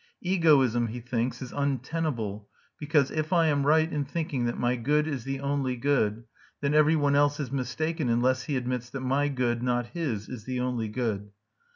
Egoism, 0.23 0.87
he 0.87 0.99
thinks, 0.99 1.43
is 1.43 1.51
untenable 1.51 2.49
because 2.79 3.11
"if 3.11 3.31
I 3.31 3.45
am 3.45 3.67
right 3.67 3.87
in 3.93 4.03
thinking 4.03 4.45
that 4.45 4.57
my 4.57 4.75
good 4.75 5.07
is 5.07 5.25
the 5.25 5.39
only 5.39 5.75
good, 5.75 6.23
then 6.59 6.73
every 6.73 6.95
one 6.95 7.15
else 7.15 7.39
is 7.39 7.51
mistaken 7.51 8.09
unless 8.09 8.45
he 8.45 8.57
admits 8.57 8.89
that 8.89 9.01
my 9.01 9.27
good, 9.27 9.61
not 9.61 9.85
his, 9.93 10.27
is 10.27 10.45
the 10.45 10.59
only 10.59 10.87
good." 10.87 11.29